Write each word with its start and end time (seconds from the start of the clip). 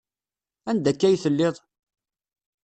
Anda 0.69 0.89
akka 0.91 1.05
ay 1.07 1.15
telliḍ? 1.23 1.55